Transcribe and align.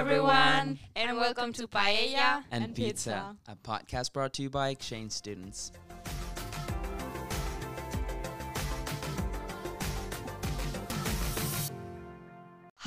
everyone, 0.00 0.78
and 0.96 1.18
welcome 1.18 1.52
to 1.52 1.68
Paella 1.68 2.42
and, 2.50 2.64
and 2.64 2.74
pizza, 2.74 3.36
Pizza. 3.36 3.36
a 3.48 3.56
podcast 3.56 4.14
brought 4.14 4.32
to 4.32 4.42
you 4.42 4.48
by 4.48 4.70
exchange 4.70 5.12
students. 5.12 5.72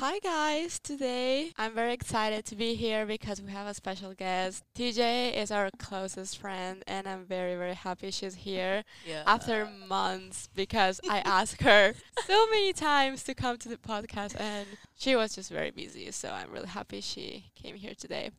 Hi 0.06 0.18
guys, 0.18 0.78
today 0.80 1.52
I'm 1.56 1.72
very 1.72 1.94
excited 1.94 2.44
to 2.44 2.56
be 2.56 2.74
here 2.74 3.06
because 3.06 3.40
we 3.40 3.50
have 3.52 3.66
a 3.66 3.72
special 3.72 4.12
guest. 4.12 4.62
TJ 4.76 5.32
is 5.34 5.50
our 5.50 5.70
closest 5.78 6.36
friend 6.36 6.82
and 6.86 7.08
I'm 7.08 7.24
very 7.24 7.54
very 7.54 7.72
happy 7.72 8.10
she's 8.10 8.34
here 8.34 8.84
Yeah. 9.06 9.22
after 9.26 9.64
months 9.88 10.50
because 10.54 11.00
I 11.08 11.20
asked 11.24 11.62
her 11.62 11.94
so 12.26 12.46
many 12.50 12.74
times 12.74 13.22
to 13.22 13.34
come 13.34 13.56
to 13.56 13.68
the 13.70 13.78
podcast 13.78 14.38
and 14.38 14.66
she 14.94 15.16
was 15.16 15.34
just 15.36 15.50
very 15.50 15.70
busy. 15.70 16.10
So 16.10 16.28
I'm 16.28 16.50
really 16.50 16.68
happy 16.68 17.00
she 17.00 17.46
came 17.54 17.76
here 17.76 17.94
today. 17.98 18.30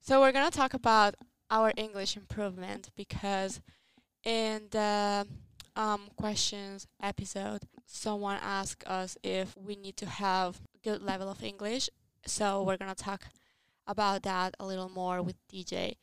So 0.00 0.20
we're 0.20 0.30
going 0.30 0.48
to 0.48 0.56
talk 0.56 0.74
about 0.74 1.16
our 1.50 1.72
English 1.76 2.16
improvement 2.16 2.90
because 2.94 3.60
in 4.22 4.68
the 4.70 5.26
um, 5.74 6.02
questions 6.16 6.86
episode, 7.02 7.62
someone 7.84 8.38
asked 8.40 8.86
us 8.86 9.18
if 9.24 9.56
we 9.56 9.74
need 9.74 9.96
to 9.96 10.06
have 10.06 10.60
good 10.82 11.02
level 11.02 11.30
of 11.30 11.42
English. 11.42 11.88
So 12.26 12.62
we're 12.62 12.76
gonna 12.76 12.94
talk 12.94 13.26
about 13.86 14.22
that 14.22 14.54
a 14.60 14.66
little 14.66 14.88
more 14.88 15.22
with 15.22 15.36
TJ 15.48 15.96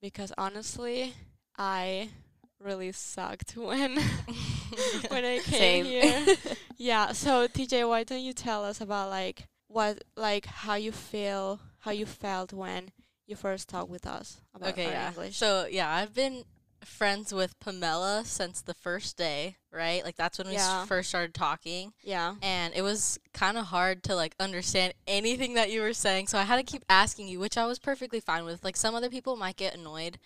because 0.00 0.32
honestly, 0.36 1.14
I 1.56 2.10
really 2.58 2.92
sucked 2.92 3.52
when 3.56 3.96
when 5.08 5.24
I 5.24 5.40
came 5.44 5.84
Same. 5.84 5.84
here. 5.84 6.36
yeah. 6.76 7.12
So 7.12 7.48
TJ, 7.48 7.88
why 7.88 8.04
don't 8.04 8.22
you 8.22 8.32
tell 8.32 8.64
us 8.64 8.80
about 8.80 9.10
like 9.10 9.46
what 9.68 10.02
like 10.16 10.46
how 10.46 10.74
you 10.74 10.92
feel, 10.92 11.60
how 11.78 11.90
you 11.90 12.06
felt 12.06 12.52
when 12.52 12.90
you 13.26 13.36
first 13.36 13.68
talked 13.68 13.90
with 13.90 14.06
us 14.06 14.40
about 14.54 14.70
okay, 14.70 14.90
yeah. 14.90 15.08
English? 15.08 15.36
So 15.36 15.66
yeah, 15.70 15.92
I've 15.92 16.14
been 16.14 16.44
friends 16.84 17.32
with 17.32 17.58
Pamela 17.60 18.22
since 18.24 18.60
the 18.62 18.74
first 18.74 19.16
day, 19.16 19.56
right? 19.72 20.02
Like 20.04 20.16
that's 20.16 20.38
when 20.38 20.48
we 20.48 20.54
Yeah. 20.54 20.84
first 20.86 21.08
started 21.10 21.34
talking, 21.34 21.92
yeah. 22.02 22.34
and 22.42 22.74
it 22.74 22.82
was 22.82 23.18
kind 23.34 23.58
of 23.58 23.66
hard 23.66 24.02
to 24.04 24.14
like 24.14 24.34
understand 24.40 24.94
anything 25.06 25.54
that 25.54 25.70
you 25.70 25.80
were 25.82 25.92
saying. 25.92 26.28
So 26.28 26.38
I 26.38 26.42
had 26.44 26.56
to 26.56 26.62
keep 26.62 26.84
asking 26.88 27.28
you, 27.28 27.38
which 27.38 27.58
I 27.58 27.66
was 27.66 27.78
perfectly 27.78 28.20
fine 28.20 28.44
with. 28.44 28.64
Like 28.64 28.76
some 28.76 28.94
other 28.94 29.10
people 29.10 29.36
might 29.36 29.56
get 29.56 29.74
annoyed 29.74 30.18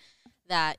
that 0.47 0.77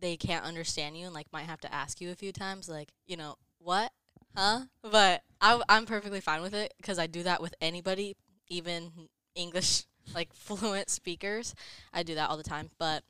they 0.00 0.16
can't 0.16 0.44
understand 0.44 0.98
you 0.98 1.06
and 1.06 1.14
like 1.14 1.32
might 1.32 1.46
have 1.46 1.60
to 1.62 1.72
ask 1.74 2.00
you 2.00 2.10
a 2.10 2.14
few 2.16 2.32
times, 2.32 2.68
like 2.68 2.90
you 3.06 3.16
know 3.16 3.36
what, 3.58 3.92
huh? 4.36 4.62
But 4.82 5.22
I, 5.40 5.60
I'm 5.68 5.86
perfectly 5.86 6.20
fine 6.20 6.42
with 6.42 6.54
it 6.54 6.74
because 6.76 6.98
I 6.98 7.06
do 7.06 7.22
that 7.22 7.40
with 7.40 7.54
anybody, 7.60 8.16
even 8.48 8.90
English 9.34 9.84
like 10.14 10.32
fluent 10.34 10.90
speakers. 10.90 11.54
I 11.92 12.02
do 12.02 12.14
that 12.16 12.28
all 12.28 12.36
the 12.36 12.42
time, 12.42 12.68
but 12.78 13.02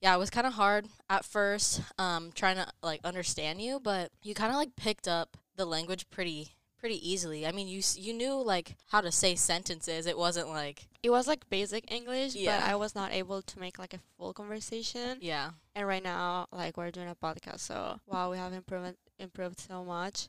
yeah, 0.00 0.14
it 0.14 0.18
was 0.18 0.30
kind 0.30 0.46
of 0.46 0.54
hard 0.54 0.86
at 1.08 1.24
first, 1.24 1.82
um, 1.98 2.30
trying 2.34 2.56
to 2.56 2.66
like 2.82 3.00
understand 3.04 3.60
you, 3.60 3.80
but 3.80 4.10
you 4.22 4.34
kind 4.34 4.50
of 4.50 4.56
like 4.56 4.76
picked 4.76 5.06
up 5.08 5.36
the 5.56 5.64
language 5.66 6.08
pretty 6.10 6.48
pretty 6.78 6.96
easily. 7.06 7.46
I 7.46 7.52
mean, 7.52 7.68
you 7.68 7.82
you 7.96 8.14
knew 8.14 8.42
like 8.42 8.76
how 8.90 9.02
to 9.02 9.12
say 9.12 9.34
sentences. 9.34 10.06
It 10.06 10.16
wasn't 10.16 10.48
like 10.48 10.88
It 11.02 11.10
was 11.10 11.26
like 11.28 11.48
basic 11.50 11.90
English, 11.92 12.34
Yeah. 12.34 12.58
but 12.60 12.68
I 12.70 12.76
was 12.76 12.94
not 12.94 13.12
able 13.12 13.42
to 13.42 13.60
make 13.60 13.78
like 13.78 13.92
a 13.92 14.00
full 14.16 14.32
conversation. 14.32 15.18
yeah, 15.20 15.50
And 15.74 15.86
right 15.86 16.02
now, 16.02 16.46
like 16.50 16.78
we're 16.78 16.90
doing 16.90 17.08
a 17.08 17.14
podcast, 17.14 17.60
so 17.60 18.00
wow, 18.06 18.30
we 18.30 18.38
have 18.38 18.54
improved 18.54 18.96
improved 19.18 19.60
so 19.60 19.84
much. 19.84 20.28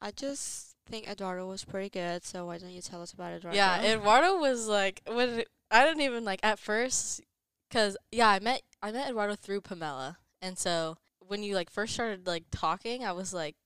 I 0.00 0.10
just 0.10 0.74
think 0.86 1.08
Eduardo 1.08 1.46
was 1.48 1.64
pretty 1.64 1.88
good. 1.88 2.24
So 2.24 2.46
why 2.46 2.58
don't 2.58 2.70
you 2.70 2.82
tell 2.82 3.00
us 3.02 3.12
about 3.12 3.32
Eduardo? 3.34 3.56
yeah. 3.56 3.80
Eduardo 3.82 4.38
was 4.38 4.66
like 4.66 5.00
when 5.06 5.44
I 5.70 5.84
didn't 5.86 6.02
even 6.02 6.24
like 6.24 6.40
at 6.42 6.58
first, 6.58 7.20
cause 7.70 7.96
yeah, 8.12 8.28
I 8.28 8.38
met 8.40 8.62
I 8.82 8.92
met 8.92 9.08
Eduardo 9.08 9.34
through 9.34 9.62
Pamela, 9.62 10.18
and 10.40 10.58
so 10.58 10.96
when 11.20 11.42
you 11.42 11.54
like 11.54 11.70
first 11.70 11.94
started 11.94 12.26
like 12.26 12.44
talking, 12.50 13.04
I 13.04 13.12
was 13.12 13.32
like. 13.32 13.56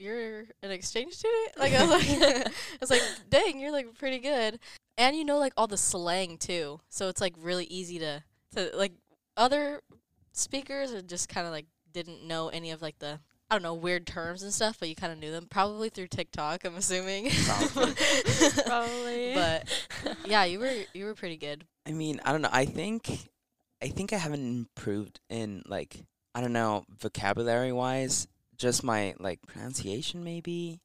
You're 0.00 0.44
an 0.62 0.70
exchange 0.70 1.14
student? 1.14 1.58
Like 1.58 1.72
I 1.72 1.82
was 1.82 1.90
like 1.90 2.06
I 2.46 2.52
was 2.80 2.88
like, 2.88 3.02
dang, 3.28 3.58
you're 3.58 3.72
like 3.72 3.98
pretty 3.98 4.20
good. 4.20 4.60
And 4.96 5.16
you 5.16 5.24
know 5.24 5.38
like 5.38 5.52
all 5.56 5.66
the 5.66 5.76
slang 5.76 6.38
too. 6.38 6.78
So 6.88 7.08
it's 7.08 7.20
like 7.20 7.34
really 7.36 7.64
easy 7.64 7.98
to 7.98 8.22
to 8.54 8.70
like 8.76 8.92
other 9.36 9.80
speakers 10.32 10.92
are 10.92 11.02
just 11.02 11.28
kind 11.28 11.48
of 11.48 11.52
like 11.52 11.66
didn't 11.92 12.22
know 12.22 12.48
any 12.48 12.70
of 12.70 12.80
like 12.80 13.00
the 13.00 13.18
I 13.50 13.54
don't 13.54 13.62
know 13.62 13.74
weird 13.74 14.06
terms 14.06 14.42
and 14.42 14.52
stuff, 14.52 14.76
but 14.78 14.90
you 14.90 14.94
kind 14.94 15.12
of 15.12 15.18
knew 15.18 15.30
them 15.30 15.46
probably 15.48 15.88
through 15.88 16.08
TikTok. 16.08 16.64
I'm 16.64 16.76
assuming. 16.76 17.30
Probably. 17.30 17.94
Probably. 18.66 19.34
but 19.34 19.86
yeah, 20.26 20.44
you 20.44 20.58
were 20.58 20.74
you 20.92 21.06
were 21.06 21.14
pretty 21.14 21.38
good. 21.38 21.64
I 21.86 21.92
mean, 21.92 22.20
I 22.24 22.32
don't 22.32 22.42
know. 22.42 22.50
I 22.52 22.66
think, 22.66 23.30
I 23.82 23.88
think 23.88 24.12
I 24.12 24.18
haven't 24.18 24.46
improved 24.46 25.20
in 25.28 25.62
like 25.66 26.04
I 26.34 26.40
don't 26.40 26.52
know 26.52 26.84
vocabulary 27.00 27.72
wise. 27.72 28.28
Just 28.56 28.82
my 28.82 29.14
like 29.18 29.40
pronunciation, 29.46 30.24
maybe. 30.24 30.80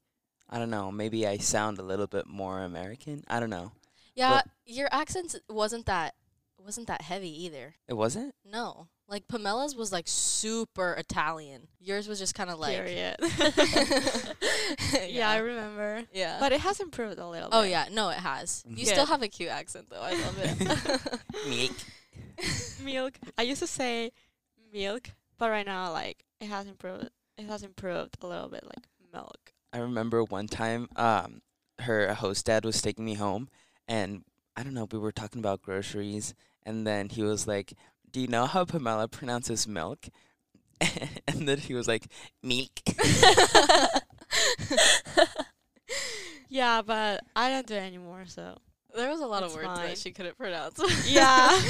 I 0.48 0.58
don't 0.58 0.70
know. 0.70 0.92
Maybe 0.92 1.26
I 1.26 1.38
sound 1.38 1.78
a 1.78 1.82
little 1.82 2.06
bit 2.06 2.26
more 2.26 2.62
American. 2.62 3.24
I 3.28 3.40
don't 3.40 3.50
know. 3.50 3.72
Yeah, 4.14 4.42
your 4.64 4.88
accent 4.92 5.34
wasn't 5.48 5.86
that 5.86 6.14
wasn't 6.64 6.86
that 6.86 7.02
heavy 7.02 7.44
either. 7.44 7.74
It 7.88 7.94
wasn't. 7.94 8.34
No, 8.44 8.88
like 9.08 9.28
Pamela's 9.28 9.76
was 9.76 9.92
like 9.92 10.04
super 10.06 10.94
Italian. 10.94 11.68
Yours 11.80 12.08
was 12.08 12.18
just 12.18 12.34
kind 12.34 12.50
of 12.50 12.58
like. 12.58 12.76
Period. 12.76 13.16
yeah. 13.20 13.50
yeah, 15.06 15.30
I 15.30 15.38
remember. 15.38 16.02
yeah. 16.12 16.38
But 16.40 16.52
it 16.52 16.60
has 16.60 16.80
improved 16.80 17.18
a 17.18 17.28
little 17.28 17.48
bit. 17.48 17.56
oh 17.56 17.62
bit. 17.62 17.70
yeah, 17.70 17.86
no, 17.90 18.08
it 18.08 18.18
has. 18.18 18.64
You 18.66 18.84
Good. 18.84 18.88
still 18.88 19.06
have 19.06 19.22
a 19.22 19.28
cute 19.28 19.50
accent 19.50 19.88
though. 19.90 20.00
I 20.00 20.12
love 20.12 20.38
it. 20.38 21.20
Milk. 21.48 21.76
Milk. 22.82 23.18
I 23.38 23.42
used 23.42 23.60
to 23.60 23.66
say 23.66 24.12
milk, 24.72 25.10
but 25.38 25.50
right 25.50 25.66
now, 25.66 25.92
like 25.92 26.24
it 26.40 26.46
has 26.46 26.66
improved. 26.66 27.10
It 27.36 27.46
has 27.46 27.62
improved 27.62 28.16
a 28.22 28.26
little 28.26 28.48
bit, 28.48 28.64
like 28.64 28.86
milk. 29.12 29.52
I 29.72 29.78
remember 29.78 30.22
one 30.22 30.46
time, 30.46 30.88
um, 30.96 31.42
her 31.80 32.14
host 32.14 32.46
dad 32.46 32.64
was 32.64 32.80
taking 32.80 33.04
me 33.04 33.14
home, 33.14 33.48
and 33.88 34.22
I 34.56 34.62
don't 34.62 34.74
know, 34.74 34.86
we 34.90 34.98
were 34.98 35.12
talking 35.12 35.40
about 35.40 35.62
groceries, 35.62 36.34
and 36.62 36.86
then 36.86 37.08
he 37.08 37.22
was 37.22 37.46
like, 37.46 37.74
"Do 38.10 38.20
you 38.20 38.28
know 38.28 38.46
how 38.46 38.64
Pamela 38.64 39.08
pronounces 39.08 39.66
milk?" 39.66 40.08
and 40.80 41.48
then 41.48 41.58
he 41.58 41.74
was 41.74 41.88
like, 41.88 42.06
"Milk." 42.42 42.70
Yeah, 46.54 46.82
but 46.82 47.24
I 47.34 47.50
don't 47.50 47.66
do 47.66 47.74
it 47.74 47.78
anymore. 47.78 48.26
So 48.26 48.58
there 48.94 49.10
was 49.10 49.20
a 49.20 49.26
lot 49.26 49.42
It's 49.42 49.44
of 49.44 49.52
words 49.52 49.80
that 49.80 49.98
she 49.98 50.12
couldn't 50.12 50.36
pronounce. 50.38 50.80
yeah, 51.02 51.50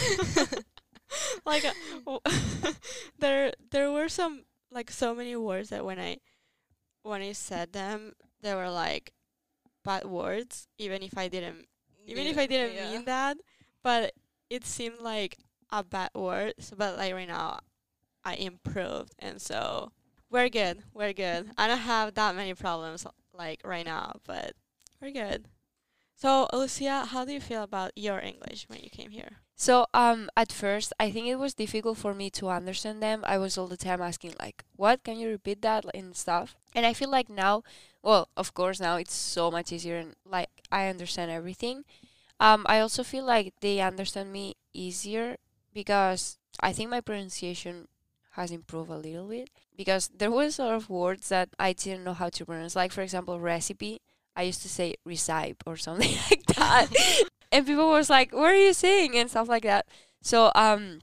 like 1.46 1.64
uh, 1.64 2.18
there 3.18 3.52
there 3.70 3.90
were 3.92 4.08
some 4.08 4.44
like 4.70 4.90
so 4.90 5.14
many 5.14 5.36
words 5.36 5.70
that 5.70 5.84
when 5.84 5.98
I 5.98 6.18
when 7.02 7.22
I 7.22 7.32
said 7.32 7.72
them, 7.72 8.14
they 8.42 8.54
were 8.54 8.70
like 8.70 9.12
bad 9.84 10.04
words, 10.06 10.68
even 10.78 11.02
if 11.02 11.16
I 11.18 11.28
didn't 11.28 11.66
even 12.06 12.26
if 12.26 12.38
I 12.38 12.46
didn't 12.46 12.74
Yeah. 12.74 12.90
mean 12.90 13.04
that, 13.06 13.36
but 13.82 14.12
it 14.50 14.64
seemed 14.66 15.00
like 15.00 15.36
a 15.70 15.82
bad 15.84 16.10
word. 16.14 16.54
So, 16.58 16.76
but 16.76 16.96
like 16.98 17.14
right 17.14 17.28
now, 17.28 17.60
I 18.24 18.34
improved, 18.36 19.14
and 19.18 19.40
so 19.40 19.92
we're 20.30 20.48
good. 20.48 20.82
We're 20.94 21.12
good. 21.14 21.50
I 21.58 21.68
don't 21.68 21.78
have 21.78 22.14
that 22.14 22.36
many 22.36 22.54
problems 22.54 23.06
like 23.32 23.60
right 23.64 23.86
now, 23.86 24.16
but 24.26 24.52
we're 25.00 25.12
good. 25.12 25.46
So, 26.14 26.48
Lucia, 26.52 27.04
how 27.06 27.24
do 27.24 27.32
you 27.32 27.40
feel 27.40 27.62
about 27.62 27.92
your 27.96 28.18
English 28.20 28.64
when 28.68 28.80
you 28.80 28.90
came 28.90 29.10
here? 29.10 29.38
So 29.56 29.86
um 29.94 30.30
at 30.36 30.50
first 30.52 30.92
I 30.98 31.10
think 31.10 31.26
it 31.28 31.36
was 31.36 31.54
difficult 31.54 31.98
for 31.98 32.12
me 32.14 32.28
to 32.30 32.48
understand 32.48 33.00
them. 33.02 33.22
I 33.24 33.38
was 33.38 33.56
all 33.56 33.68
the 33.68 33.76
time 33.76 34.02
asking 34.02 34.34
like, 34.40 34.64
"What? 34.76 35.04
Can 35.04 35.16
you 35.18 35.28
repeat 35.28 35.62
that?" 35.62 35.84
and 35.94 36.16
stuff. 36.16 36.56
And 36.74 36.84
I 36.84 36.92
feel 36.92 37.10
like 37.10 37.28
now, 37.28 37.62
well, 38.02 38.28
of 38.36 38.52
course 38.54 38.80
now 38.80 38.96
it's 38.96 39.14
so 39.14 39.50
much 39.50 39.70
easier 39.72 39.98
and 39.98 40.16
like 40.26 40.50
I 40.72 40.88
understand 40.88 41.30
everything. 41.30 41.84
Um 42.40 42.66
I 42.68 42.80
also 42.80 43.02
feel 43.04 43.24
like 43.24 43.54
they 43.60 43.80
understand 43.80 44.32
me 44.32 44.56
easier 44.72 45.36
because 45.72 46.38
I 46.60 46.72
think 46.72 46.90
my 46.90 47.00
pronunciation 47.00 47.88
has 48.32 48.50
improved 48.50 48.90
a 48.90 48.98
little 48.98 49.28
bit 49.28 49.50
because 49.76 50.08
there 50.16 50.30
a 50.30 50.62
lot 50.64 50.74
of 50.74 50.90
words 50.90 51.28
that 51.30 51.50
I 51.58 51.72
didn't 51.72 52.04
know 52.04 52.14
how 52.14 52.28
to 52.30 52.44
pronounce. 52.46 52.74
Like 52.76 52.92
for 52.92 53.02
example, 53.02 53.38
recipe. 53.40 54.00
I 54.36 54.42
used 54.42 54.62
to 54.62 54.68
say 54.68 54.94
recipe 55.04 55.56
or 55.66 55.76
something 55.76 56.10
like 56.30 56.44
that. 56.56 56.88
and 57.52 57.66
people 57.66 57.88
was 57.90 58.10
like, 58.10 58.32
"What 58.32 58.50
are 58.50 58.56
you 58.56 58.72
saying?" 58.72 59.16
and 59.16 59.30
stuff 59.30 59.48
like 59.48 59.62
that. 59.64 59.86
So 60.22 60.50
um, 60.54 61.00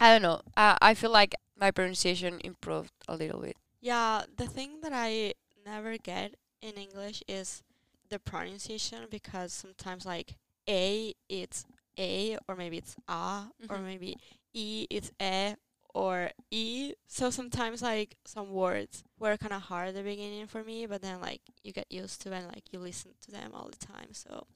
I 0.00 0.12
don't 0.12 0.22
know. 0.22 0.40
Uh, 0.56 0.76
I 0.80 0.94
feel 0.94 1.10
like 1.10 1.34
my 1.58 1.70
pronunciation 1.70 2.40
improved 2.44 2.92
a 3.08 3.16
little 3.16 3.40
bit. 3.40 3.56
Yeah, 3.80 4.22
the 4.36 4.46
thing 4.46 4.80
that 4.82 4.92
I 4.94 5.34
never 5.64 5.96
get 5.98 6.34
in 6.60 6.72
English 6.74 7.22
is 7.28 7.62
the 8.08 8.18
pronunciation 8.18 9.06
because 9.10 9.52
sometimes 9.52 10.04
like 10.06 10.34
A 10.68 11.14
it's 11.28 11.66
A 11.98 12.38
or 12.48 12.56
maybe 12.56 12.78
it's 12.78 12.96
A 13.08 13.46
or 13.68 13.78
Mhm. 13.78 13.84
maybe 13.84 14.16
E 14.54 14.86
it's 14.90 15.10
E 15.20 15.54
or 15.94 16.30
E. 16.50 16.94
So 17.06 17.30
sometimes 17.30 17.82
like 17.82 18.16
some 18.24 18.52
words 18.52 19.04
were 19.18 19.36
kind 19.36 19.52
of 19.52 19.62
hard 19.62 19.88
at 19.88 19.94
the 19.94 20.02
beginning 20.02 20.46
for 20.46 20.62
me, 20.62 20.86
but 20.86 21.02
then 21.02 21.20
like 21.20 21.42
you 21.62 21.72
get 21.72 21.90
used 21.90 22.22
to 22.22 22.32
and 22.32 22.46
like 22.48 22.72
you 22.72 22.78
listen 22.78 23.12
to 23.22 23.30
them 23.30 23.52
all 23.54 23.68
the 23.70 23.86
time, 23.86 24.12
so 24.12 24.46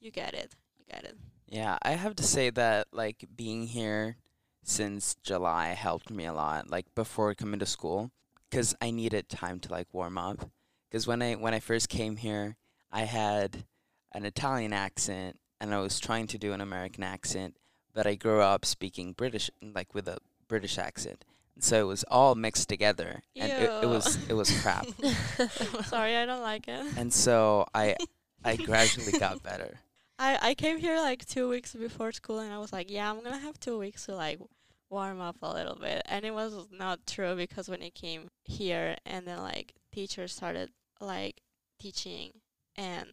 you 0.00 0.10
get 0.10 0.34
it. 0.34 0.52
You 0.78 0.84
get 0.90 1.04
it. 1.04 1.16
Yeah, 1.48 1.78
I 1.82 1.92
have 1.92 2.16
to 2.16 2.22
say 2.22 2.50
that 2.50 2.88
like 2.92 3.24
being 3.36 3.66
here 3.66 4.16
since 4.62 5.16
July 5.22 5.68
helped 5.68 6.10
me 6.10 6.26
a 6.26 6.32
lot. 6.32 6.70
Like 6.70 6.94
before 6.94 7.34
coming 7.34 7.60
to 7.60 7.66
school, 7.66 8.10
because 8.48 8.74
I 8.80 8.90
needed 8.90 9.28
time 9.28 9.58
to 9.60 9.72
like 9.72 9.88
warm 9.92 10.18
up. 10.18 10.50
Because 10.88 11.06
when 11.06 11.22
I 11.22 11.34
when 11.34 11.54
I 11.54 11.60
first 11.60 11.88
came 11.88 12.16
here, 12.16 12.56
I 12.90 13.02
had 13.04 13.64
an 14.12 14.24
Italian 14.24 14.72
accent 14.72 15.38
and 15.60 15.74
I 15.74 15.78
was 15.80 16.00
trying 16.00 16.26
to 16.28 16.38
do 16.38 16.52
an 16.52 16.60
American 16.60 17.04
accent, 17.04 17.56
but 17.92 18.06
I 18.06 18.14
grew 18.14 18.40
up 18.40 18.64
speaking 18.64 19.12
British, 19.12 19.50
like 19.62 19.94
with 19.94 20.08
a 20.08 20.18
British 20.50 20.76
accent. 20.78 21.24
So 21.60 21.80
it 21.80 21.86
was 21.86 22.04
all 22.08 22.34
mixed 22.34 22.68
together, 22.68 23.22
and 23.36 23.52
it, 23.52 23.70
it 23.84 23.86
was 23.86 24.18
it 24.28 24.34
was 24.34 24.50
crap. 24.62 24.86
Sorry, 25.84 26.16
I 26.16 26.26
don't 26.26 26.42
like 26.42 26.66
it. 26.68 26.86
And 26.96 27.12
so 27.12 27.66
I 27.74 27.96
I 28.44 28.56
gradually 28.56 29.18
got 29.18 29.42
better. 29.50 29.78
I 30.18 30.38
I 30.42 30.54
came 30.54 30.78
here 30.78 30.96
like 30.96 31.24
two 31.26 31.48
weeks 31.48 31.74
before 31.74 32.12
school, 32.12 32.40
and 32.40 32.52
I 32.52 32.58
was 32.58 32.72
like, 32.72 32.90
yeah, 32.90 33.10
I'm 33.10 33.22
gonna 33.22 33.38
have 33.38 33.60
two 33.60 33.78
weeks 33.78 34.06
to 34.06 34.16
like 34.16 34.40
warm 34.88 35.20
up 35.20 35.36
a 35.42 35.52
little 35.52 35.76
bit, 35.76 36.02
and 36.06 36.24
it 36.24 36.32
was 36.34 36.66
not 36.72 37.06
true 37.06 37.36
because 37.36 37.68
when 37.68 37.82
I 37.82 37.90
came 37.90 38.28
here, 38.44 38.96
and 39.04 39.26
then 39.26 39.38
like 39.38 39.74
teachers 39.92 40.32
started 40.32 40.70
like 41.00 41.42
teaching 41.78 42.30
and 42.76 43.06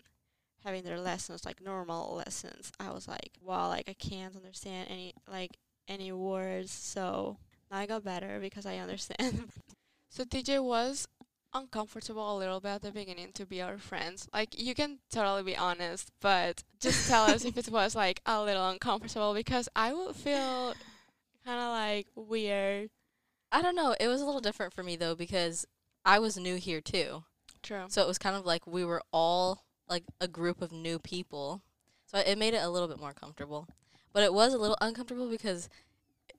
having 0.63 0.83
their 0.83 1.00
lessons 1.00 1.45
like 1.45 1.62
normal 1.62 2.16
lessons, 2.16 2.72
I 2.80 2.92
was 2.92 3.10
like, 3.10 3.31
wow, 3.42 3.68
like 3.68 3.90
I 3.90 3.94
can't 3.94 4.36
understand 4.36 4.88
any 4.90 5.13
like 5.30 5.57
any 5.88 6.12
words, 6.12 6.72
so 6.72 7.38
now 7.72 7.78
I 7.78 7.86
got 7.86 8.04
better 8.04 8.39
because 8.39 8.66
I 8.66 8.78
understand. 8.78 9.50
so 10.10 10.24
TJ 10.24 10.63
was 10.63 11.07
uncomfortable 11.54 12.36
a 12.36 12.38
little 12.38 12.60
bit 12.60 12.69
at 12.69 12.81
the 12.81 12.92
beginning 12.92 13.31
to 13.34 13.45
be 13.45 13.62
our 13.62 13.78
friends. 13.78 14.28
Like 14.34 14.60
you 14.60 14.75
can 14.75 15.00
totally 15.12 15.44
be 15.44 15.57
honest, 15.57 16.12
but 16.22 16.63
just 16.80 17.10
tell 17.10 17.24
us 17.24 17.45
if 17.45 17.57
it 17.57 17.69
was 17.69 17.95
like 17.95 18.22
a 18.25 18.44
little 18.44 18.69
uncomfortable 18.69 19.34
because 19.34 19.69
I 19.75 19.94
would 19.94 20.16
feel 20.16 20.74
kind 21.45 21.60
of 21.60 21.69
like 21.69 22.07
weird. 22.16 22.90
I 23.51 23.62
don't 23.62 23.75
know. 23.75 23.95
It 24.00 24.07
was 24.07 24.22
a 24.22 24.25
little 24.25 24.42
different 24.42 24.74
for 24.74 24.83
me 24.83 24.95
though 24.95 25.16
because 25.16 25.66
I 26.06 26.19
was 26.19 26.38
new 26.38 26.56
here 26.56 26.81
too. 26.81 27.24
True. 27.63 27.86
So 27.90 28.01
it 28.01 28.07
was 28.07 28.18
kind 28.18 28.36
of 28.36 28.45
like 28.45 28.68
we 28.68 28.86
were 28.86 29.01
all 29.12 29.63
like 29.90 30.04
a 30.19 30.28
group 30.28 30.62
of 30.62 30.72
new 30.72 31.00
people. 31.00 31.62
So 32.06 32.19
it 32.19 32.38
made 32.38 32.54
it 32.54 32.63
a 32.63 32.69
little 32.69 32.88
bit 32.88 33.00
more 33.00 33.13
comfortable. 33.13 33.68
But 34.18 34.24
it 34.24 34.34
was 34.34 34.56
a 34.56 34.58
little 34.58 34.75
uncomfortable 34.81 35.30
because 35.30 35.69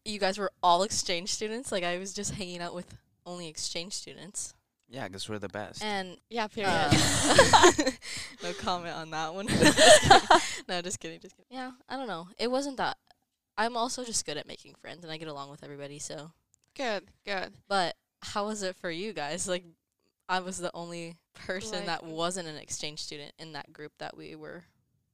you 0.05 0.19
guys 0.19 0.37
were 0.37 0.51
all 0.65 0.83
exchange 0.83 1.33
students. 1.33 1.71
Like 1.71 1.85
I 1.85 1.97
was 1.99 2.13
just 2.13 2.35
hanging 2.35 2.61
out 2.61 2.75
with 2.75 2.93
only 3.25 3.47
exchange 3.47 3.93
students. 3.93 4.53
Yeah, 4.89 5.07
because 5.07 5.29
we're 5.29 5.39
the 5.39 5.49
best. 5.49 5.85
And 5.85 6.17
Yeah, 6.29 6.49
period. 6.49 6.73
uh, 6.73 6.91
no 8.43 8.53
comment 8.55 8.97
on 8.97 9.13
that 9.13 9.33
one. 9.33 9.47
Just 9.49 10.69
no, 10.69 10.83
just 10.83 10.99
kidding, 10.99 11.21
just 11.21 11.37
kidding. 11.37 11.57
Yeah, 11.57 11.71
I 11.89 11.97
don't 11.97 12.09
know. 12.09 12.27
It 12.37 12.51
wasn't 12.51 12.79
that. 12.79 12.97
I'm 13.57 13.77
also 13.77 14.03
just 14.03 14.27
good 14.27 14.39
at 14.39 14.49
making 14.49 14.75
friends 14.81 15.05
and 15.05 15.13
I 15.13 15.17
get 15.17 15.29
along 15.29 15.49
with 15.53 15.63
everybody, 15.63 16.01
so 16.01 16.33
good, 16.77 17.05
good. 17.25 17.53
But 17.69 17.95
how 18.23 18.47
was 18.47 18.65
it 18.65 18.75
for 18.75 18.91
you 18.91 19.13
guys? 19.13 19.47
Like, 19.47 19.63
I 20.29 20.41
was 20.41 20.59
the 20.59 20.73
only 20.75 21.15
person 21.35 21.79
Like- 21.79 21.87
that 21.87 22.03
wasn't 22.05 22.49
an 22.49 22.57
exchange 22.57 23.05
student 23.05 23.35
in 23.39 23.53
that 23.53 23.73
group 23.73 23.93
that 23.99 24.17
we 24.17 24.35
were. 24.35 24.65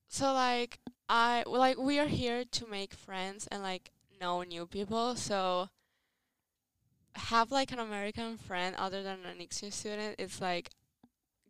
So 0.09 0.33
like 0.33 0.79
I 1.09 1.45
well, 1.47 1.59
like 1.61 1.79
we 1.79 1.99
are 1.99 2.07
here 2.07 2.45
to 2.45 2.67
make 2.67 2.95
friends 2.95 3.47
and 3.49 3.63
like 3.63 3.91
know 4.21 4.43
new 4.43 4.67
people. 4.67 5.17
So 5.17 5.69
have 7.17 7.51
like 7.53 7.73
an 7.73 7.79
American 7.79 8.37
friend 8.37 8.75
other 8.77 9.03
than 9.03 9.25
an 9.25 9.41
exchange 9.41 9.75
student 9.75 10.17
is 10.19 10.41
like 10.41 10.71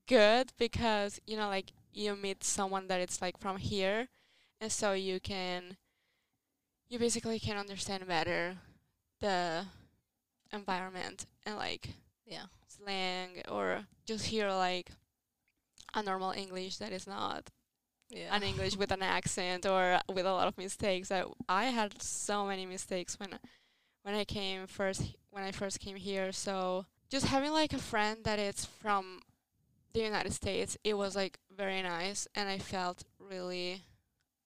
good 0.09 0.53
because 0.59 1.21
you 1.27 1.37
know 1.37 1.49
like 1.49 1.73
you 1.93 2.15
meet 2.17 2.45
someone 2.45 2.89
that 2.89 3.01
it's 3.01 3.23
like 3.23 3.39
from 3.39 3.56
here 3.59 4.09
and 4.61 4.71
so 4.73 4.93
you 4.93 5.21
can 5.21 5.77
you 6.89 6.99
basically 6.99 7.39
can 7.39 7.56
understand 7.56 8.06
better 8.06 8.56
the 9.21 9.65
environment 10.53 11.27
and 11.47 11.56
like 11.56 11.91
Yeah. 12.27 12.47
slang 12.69 13.43
or 13.49 13.87
just 14.06 14.27
hear 14.27 14.51
like 14.51 14.91
a 15.95 16.03
normal 16.03 16.33
English 16.33 16.77
that 16.79 16.93
is 16.93 17.06
not 17.06 17.51
Yeah. 18.15 18.35
an 18.37 18.43
English 18.45 18.77
with 18.77 18.93
an 18.93 19.03
accent 19.03 19.67
or 19.67 19.99
with 20.09 20.25
a 20.27 20.33
lot 20.33 20.49
of 20.49 20.57
mistakes. 20.57 21.11
I 21.11 21.25
I 21.49 21.65
had 21.65 22.01
so 22.01 22.47
many 22.47 22.67
mistakes 22.67 23.19
when 23.19 23.39
when 24.03 24.15
I 24.15 24.25
came 24.25 24.67
first 24.67 25.03
when 25.31 25.43
I 25.43 25.53
first 25.53 25.81
came 25.81 25.97
here. 25.97 26.33
So 26.33 26.87
just 27.11 27.27
having 27.27 27.53
like 27.53 27.73
a 27.73 27.79
friend 27.79 28.19
that 28.25 28.39
is 28.39 28.65
from 28.65 29.21
the 29.93 30.01
United 30.01 30.33
States, 30.33 30.77
it 30.85 30.95
was 30.95 31.17
like 31.17 31.39
very 31.57 31.83
nice 31.83 32.29
and 32.35 32.49
I 32.49 32.59
felt 32.59 33.05
really 33.19 33.83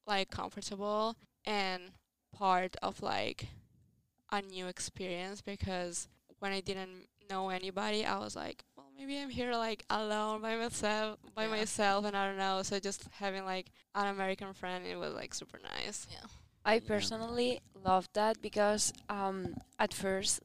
like 0.07 0.31
comfortable 0.31 1.17
and 1.45 1.93
part 2.33 2.77
of 2.83 3.03
like 3.03 3.49
a 4.31 4.43
new 4.43 4.67
experience 4.67 5.43
because 5.43 6.09
when 6.39 6.53
I 6.53 6.61
didn't 6.61 7.09
know 7.29 7.51
anybody, 7.51 8.05
I 8.05 8.19
was 8.19 8.37
like, 8.37 8.65
maybe 8.99 9.19
I'm 9.19 9.31
here 9.31 9.53
like 9.53 9.85
alone 9.91 10.43
by 10.43 10.57
myself, 10.57 11.19
by 11.35 11.45
Yeah. 11.45 11.51
myself, 11.51 12.05
and 12.05 12.17
I 12.17 12.27
don't 12.29 12.39
know. 12.39 12.63
So 12.63 12.79
just 12.81 13.09
having 13.13 13.45
like 13.45 13.71
an 13.95 14.09
American 14.09 14.53
friend, 14.53 14.87
it 14.87 14.97
was 14.97 15.15
like 15.15 15.35
super 15.35 15.59
nice. 15.63 16.07
Yeah. 16.11 16.27
I 16.65 16.81
personally 16.81 17.61
love 17.75 18.09
that 18.15 18.43
because 18.43 18.93
um 19.09 19.55
at 19.79 19.95
first 19.95 20.41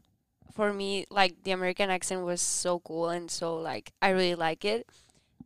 for 0.53 0.71
me 0.71 1.05
like 1.09 1.43
the 1.43 1.51
American 1.51 1.89
accent 1.89 2.23
was 2.23 2.41
so 2.41 2.79
cool 2.79 3.09
and 3.09 3.29
so 3.29 3.57
like 3.57 3.91
I 4.01 4.09
really 4.09 4.35
like 4.35 4.63
it. 4.63 4.87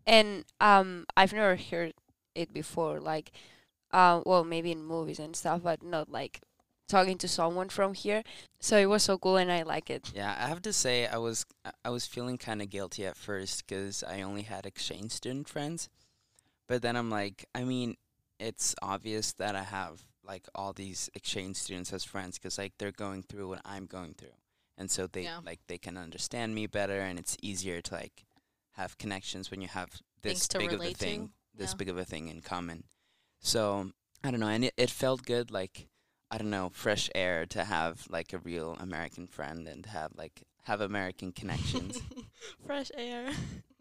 And 0.06 0.46
um 0.62 1.06
I've 1.16 1.34
never 1.34 1.56
heard 1.56 1.94
it 2.36 2.54
before 2.54 3.00
like 3.00 3.32
uh 3.92 4.22
well 4.26 4.44
maybe 4.44 4.72
in 4.72 4.84
movies 4.84 5.20
and 5.20 5.36
stuff 5.36 5.62
but 5.64 5.82
not 5.82 6.12
like 6.12 6.42
talking 6.88 7.18
to 7.20 7.28
someone 7.28 7.70
from 7.70 7.94
here. 7.94 8.24
So 8.60 8.78
it 8.78 8.88
was 8.88 9.04
so 9.04 9.18
cool 9.18 9.38
and 9.38 9.52
I 9.52 9.64
like 9.64 9.90
it. 9.90 10.12
Yeah, 10.16 10.36
I 10.40 10.48
have 10.48 10.62
to 10.64 10.74
say 10.74 11.06
I 11.08 11.18
was 11.18 11.46
I- 11.86 11.90
was 11.90 12.06
feeling 12.08 12.38
kind 12.38 12.62
of 12.62 12.70
guilty 12.70 13.06
at 13.06 13.18
first 13.18 13.66
because 13.68 14.04
I 14.04 14.22
only 14.22 14.44
had 14.44 14.66
exchange 14.66 15.12
student 15.12 15.48
friends, 15.50 15.90
but 16.68 16.82
then 16.82 16.96
I'm 16.96 17.10
like, 17.10 17.46
I 17.54 17.64
mean, 17.64 17.96
it's 18.40 18.76
obvious 18.82 19.34
that 19.34 19.56
I 19.56 19.64
have 19.64 20.04
like 20.24 20.48
all 20.54 20.74
these 20.74 21.10
exchange 21.14 21.56
students 21.56 21.94
as 21.94 22.04
friends 22.04 22.38
because 22.38 22.58
like 22.58 22.74
they're 22.78 22.92
going 22.92 23.24
through 23.24 23.48
what 23.50 23.62
I'm 23.66 23.86
going 23.86 24.14
through, 24.14 24.36
and 24.78 24.90
so 24.92 25.08
they 25.08 25.24
Yeah. 25.24 25.40
like 25.46 25.60
they 25.68 25.78
can 25.78 25.98
understand 25.98 26.54
me 26.56 26.68
better, 26.68 27.00
and 27.00 27.18
it's 27.20 27.38
easier 27.42 27.82
to 27.82 27.94
like 27.94 28.26
have 28.74 28.98
connections 28.98 29.50
when 29.50 29.62
you 29.62 29.68
have 29.68 29.90
this 30.22 30.48
big 30.48 30.68
of 30.68 30.74
a 30.74 30.78
relate 30.78 30.98
to, 31.00 31.06
thing, 31.06 31.32
this 31.56 31.72
yeah. 31.72 31.78
big 31.78 31.90
of 31.90 31.98
a 31.98 32.06
thing 32.06 32.28
in 32.28 32.42
common. 32.42 32.84
So 33.40 33.92
I 34.24 34.32
don't 34.32 34.40
know, 34.40 34.48
and 34.48 34.66
it, 34.66 34.74
it 34.78 34.90
felt 34.90 35.24
good 35.26 35.50
like 35.52 35.88
I 36.30 36.38
don't 36.38 36.50
know, 36.50 36.70
fresh 36.74 37.10
air 37.16 37.46
to 37.48 37.64
have 37.64 38.06
like 38.10 38.34
a 38.34 38.38
real 38.40 38.76
American 38.80 39.28
friend 39.28 39.68
and 39.68 39.86
have 39.86 40.12
like 40.16 40.44
have 40.64 40.82
American 40.82 41.32
connections. 41.32 42.02
Fresh 42.66 42.92
air. 42.98 43.30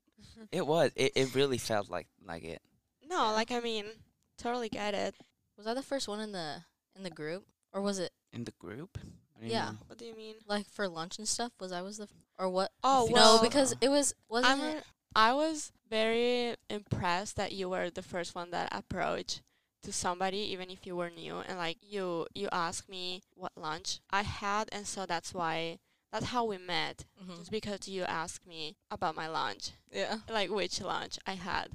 it 0.53 0.65
was. 0.67 0.93
It, 0.95 1.13
it 1.17 1.35
really 1.35 1.59
felt 1.59 1.91
like 1.91 2.07
like 2.25 2.45
it. 2.45 2.63
no, 3.09 3.33
like 3.33 3.51
I 3.51 3.61
mean, 3.61 3.85
totally 4.39 4.69
get 4.69 4.95
it. 4.95 5.15
Was 5.57 5.67
I 5.67 5.75
the 5.75 5.83
first 5.83 6.07
one 6.09 6.21
in 6.21 6.33
the 6.33 6.63
in 6.95 7.03
the 7.03 7.11
group, 7.11 7.45
or 7.73 7.81
was 7.83 7.99
it 7.99 8.13
In 8.33 8.45
the 8.45 8.53
group? 8.59 8.99
What 9.33 9.41
do 9.43 9.47
you 9.49 9.53
Yeah. 9.53 9.67
mean? 9.71 9.79
What 9.89 9.99
do 9.99 10.05
you 10.05 10.15
mean? 10.17 10.35
like 10.47 10.69
for 10.71 10.89
lunch 10.89 11.19
and 11.19 11.27
stuff? 11.27 11.53
Was 11.59 11.73
I 11.73 11.83
was 11.83 11.97
the 11.99 12.05
f- 12.05 12.11
or 12.39 12.49
what? 12.49 12.71
Oh, 12.85 13.09
well, 13.11 13.37
no, 13.39 13.43
because 13.43 13.75
it 13.81 13.89
was 13.89 14.15
wasn't 14.29 14.53
I'm 14.61 14.61
it? 14.77 14.77
a, 14.79 15.19
I 15.19 15.33
was 15.35 15.73
very 15.91 16.55
impressed 16.71 17.37
that 17.37 17.51
you 17.53 17.69
were 17.69 17.91
the 17.91 18.03
first 18.03 18.35
one 18.37 18.51
that 18.53 18.69
approached 18.73 19.43
to 19.83 19.93
somebody 19.93 20.39
even 20.39 20.71
if 20.71 20.87
you 20.87 20.97
were 20.97 21.11
new 21.11 21.39
and 21.47 21.59
like 21.59 21.79
you 21.83 22.27
you 22.35 22.49
asked 22.53 22.89
me 22.89 23.23
what 23.35 23.53
lunch 23.57 24.01
I 24.11 24.23
had 24.23 24.69
and 24.73 24.87
so 24.87 25.07
that's 25.07 25.33
why 25.35 25.79
that's 26.13 26.27
how 26.27 26.45
we 26.45 26.59
met 26.59 27.05
Mhm. 27.23 27.39
just 27.39 27.51
because 27.51 27.87
you 27.89 28.03
asked 28.05 28.47
me 28.47 28.77
about 28.91 29.15
my 29.15 29.29
lunch 29.29 29.73
Yeah. 29.93 30.19
like 30.29 30.51
which 30.51 30.81
lunch 30.81 31.19
I 31.27 31.35
had 31.35 31.73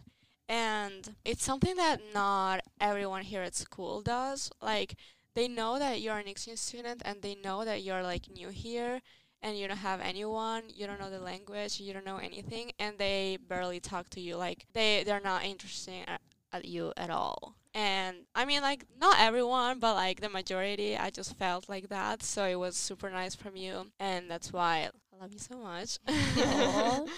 and 0.50 1.16
it's 1.24 1.44
something 1.44 1.76
that 1.78 2.02
not 2.14 2.62
everyone 2.80 3.24
here 3.24 3.42
at 3.44 3.56
school 3.56 4.02
does 4.02 4.52
like 4.62 4.96
they 5.34 5.48
know 5.48 5.80
that 5.80 6.02
you're 6.02 6.18
an 6.18 6.28
exchange 6.28 6.60
student 6.60 7.02
and 7.06 7.22
they 7.22 7.36
know 7.36 7.64
that 7.64 7.84
you're 7.84 8.04
like 8.04 8.30
new 8.30 8.50
here 8.50 9.02
and 9.42 9.58
you 9.58 9.68
don't 9.68 9.78
have 9.78 10.02
anyone 10.02 10.64
you 10.68 10.86
don't 10.86 11.00
know 11.00 11.10
the 11.10 11.20
language 11.20 11.80
you 11.80 11.94
don't 11.94 12.06
know 12.06 12.18
anything 12.18 12.72
and 12.80 12.98
they 12.98 13.38
barely 13.48 13.80
talk 13.80 14.10
to 14.10 14.20
you 14.20 14.36
like 14.36 14.66
they 14.74 15.04
they're 15.06 15.22
not 15.22 15.46
interested 15.46 16.06
at, 16.52 16.60
at 16.60 16.66
you 16.66 16.94
at 16.98 17.10
all. 17.10 17.56
And 17.74 18.18
i 18.36 18.44
mean 18.44 18.62
like 18.62 18.86
not 19.00 19.16
everyone 19.20 19.80
but 19.80 19.96
like 19.96 20.20
the 20.20 20.28
majority 20.28 20.98
i 20.98 21.10
just 21.10 21.38
felt 21.38 21.70
like 21.70 21.90
that. 21.90 22.24
So 22.24 22.46
it 22.46 22.60
was 22.60 22.76
super 22.76 23.10
nice 23.10 23.36
from 23.36 23.56
you 23.56 23.88
and 24.00 24.30
that's 24.30 24.52
why 24.52 24.90
i 25.14 25.18
love 25.22 25.32
you 25.32 25.40
so 25.40 25.58
much. 25.58 26.00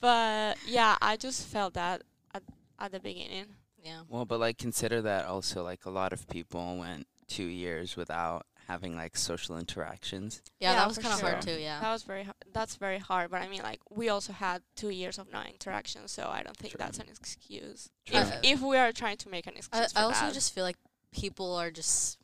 But 0.00 0.58
yeah 0.66 0.96
i 1.00 1.16
just 1.16 1.46
felt 1.46 1.74
that 1.74 2.02
at, 2.34 2.42
at 2.78 2.92
the 2.92 3.00
beginning. 3.00 3.46
Yeah. 3.82 4.02
Well, 4.08 4.24
but 4.24 4.38
like 4.38 4.58
consider 4.58 5.02
that 5.02 5.26
also 5.26 5.64
like 5.64 5.86
a 5.86 5.90
lot 5.90 6.12
of 6.12 6.28
people 6.28 6.78
went 6.78 7.06
two 7.26 7.46
years 7.46 7.96
without 7.96 8.46
having 8.68 8.94
like 8.96 9.16
social 9.16 9.56
interactions. 9.58 10.42
Yeah, 10.60 10.70
Yeah, 10.70 10.76
that 10.76 10.88
was 10.88 10.98
kind 10.98 11.14
of 11.14 11.20
hard 11.20 11.42
too. 11.42 11.58
Yeah. 11.58 11.80
That 11.80 11.92
was 11.92 12.02
very 12.02 12.24
har- 12.24 12.34
that's 12.52 12.76
very 12.76 12.98
hard, 12.98 13.30
but 13.30 13.42
I 13.42 13.48
mean 13.48 13.62
like 13.62 13.80
we 13.90 14.08
also 14.08 14.32
had 14.32 14.62
2 14.76 14.90
years 14.90 15.18
of 15.18 15.30
no 15.32 15.42
interaction, 15.42 16.08
so 16.08 16.28
I 16.28 16.42
don't 16.42 16.56
think 16.56 16.72
True. 16.72 16.78
that's 16.78 16.98
an 16.98 17.06
excuse. 17.08 17.90
True. 18.06 18.18
If 18.20 18.34
if 18.42 18.60
we 18.62 18.76
are 18.76 18.92
trying 18.92 19.16
to 19.18 19.28
make 19.28 19.46
an 19.46 19.54
excuse 19.56 19.92
I 19.94 20.00
for 20.00 20.06
also 20.06 20.26
that. 20.26 20.34
just 20.34 20.52
feel 20.54 20.64
like 20.64 20.76
people 21.12 21.54
are 21.54 21.70
just 21.70 22.18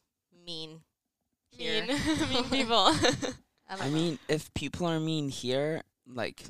mean. 0.45 0.81
Here. 1.51 1.85
Mean, 1.87 2.29
mean 2.31 2.45
people. 2.51 2.77
I, 3.71 3.77
I 3.81 3.89
mean, 3.91 4.19
if 4.29 4.53
people 4.55 4.87
are 4.87 5.01
mean 5.01 5.29
here, 5.29 5.83
like, 6.07 6.45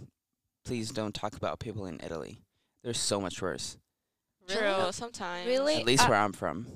please 0.64 0.90
don't 0.90 1.14
talk 1.14 1.34
about 1.34 1.58
people 1.58 1.86
in 1.86 2.00
Italy. 2.04 2.42
They're 2.84 2.94
so 2.94 3.20
much 3.20 3.40
worse. 3.42 3.76
Really? 4.48 4.60
True, 4.60 4.92
sometimes. 4.92 5.46
Really? 5.46 5.76
At 5.76 5.84
least 5.86 6.04
I- 6.04 6.10
where 6.10 6.18
I'm 6.18 6.32
from. 6.32 6.66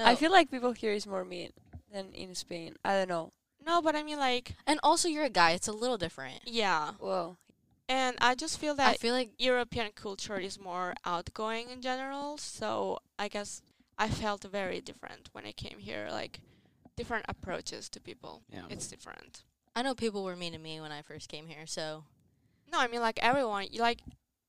I 0.00 0.14
feel 0.14 0.30
like 0.30 0.48
people 0.50 0.70
here 0.72 0.92
is 0.92 1.06
more 1.08 1.24
mean 1.24 1.50
than 1.98 2.12
in 2.14 2.34
Spain. 2.34 2.76
I 2.84 2.92
don't 2.94 3.08
know. 3.08 3.32
No, 3.66 3.82
but 3.82 3.94
I 3.96 4.02
mean 4.02 4.18
like 4.18 4.54
and 4.66 4.78
also 4.82 5.08
you're 5.08 5.24
a 5.24 5.30
guy. 5.30 5.50
It's 5.52 5.68
a 5.68 5.72
little 5.72 5.98
different. 5.98 6.40
yeah. 6.46 6.92
Well, 7.00 7.36
And 7.88 8.16
I 8.20 8.34
just 8.34 8.58
feel 8.58 8.74
that 8.76 8.88
I 8.88 8.94
feel 8.94 9.14
like 9.14 9.30
European 9.38 9.90
culture 9.94 10.38
is 10.38 10.58
more 10.60 10.94
outgoing 11.04 11.70
in 11.70 11.80
general, 11.82 12.38
so 12.38 12.98
I 13.18 13.28
guess 13.28 13.62
I 13.98 14.08
felt 14.08 14.44
very 14.44 14.80
different 14.80 15.28
when 15.32 15.44
I 15.46 15.52
came 15.52 15.78
here, 15.80 16.08
like 16.10 16.40
different 16.96 17.24
approaches 17.28 17.88
to 17.90 18.00
people. 18.00 18.42
Yeah. 18.52 18.66
It's 18.70 18.88
different. 18.88 19.42
I 19.76 19.82
know 19.82 19.94
people 19.94 20.22
were 20.24 20.36
mean 20.36 20.52
to 20.52 20.58
me 20.58 20.80
when 20.80 20.92
I 20.92 21.02
first 21.02 21.28
came 21.28 21.46
here. 21.48 21.66
So 21.66 22.04
No, 22.72 22.78
I 22.78 22.88
mean 22.88 23.00
like 23.00 23.18
everyone, 23.22 23.66
you 23.70 23.80
like 23.80 24.00